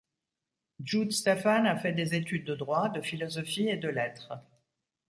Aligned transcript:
Jude 0.83 1.11
Stéfan 1.11 1.65
a 1.65 1.75
fait 1.77 1.91
des 1.93 2.15
études 2.15 2.45
de 2.47 2.55
droit, 2.55 2.89
de 2.89 3.01
philosophie 3.01 3.69
et 3.69 3.77
de 3.77 3.87
lettres. 3.89 4.33